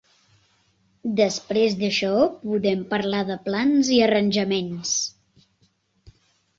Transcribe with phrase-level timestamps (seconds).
[1.19, 2.11] Després d'això,
[2.47, 4.99] podem parlar de plans i arranjaments.